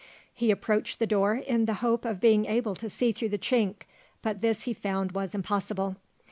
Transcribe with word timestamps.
He 0.33 0.49
approached 0.49 0.97
the 0.97 1.05
door 1.05 1.35
in 1.35 1.65
the 1.65 1.75
hope 1.75 2.05
of 2.05 2.19
being 2.19 2.47
able 2.47 2.73
to 2.73 2.89
see 2.89 3.11
through 3.11 3.29
the 3.29 3.37
chink, 3.37 3.83
but 4.23 4.41
this 4.41 4.63
he 4.63 4.73
found 4.73 5.11
was 5.11 5.35
impossible. 5.35 5.95